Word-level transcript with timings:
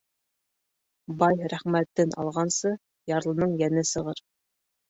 Бай 1.19 1.43
рәхмәтен 1.53 2.15
алғансы, 2.23 2.75
ярлының 3.15 3.55
йәне 3.61 3.85
сығыр. 3.95 4.27